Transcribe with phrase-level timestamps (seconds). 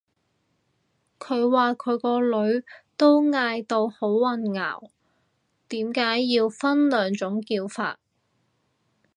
[1.19, 2.63] 佢話佢個女
[2.97, 4.89] 都嗌到好混淆，
[5.69, 7.99] 點解要分兩種叫法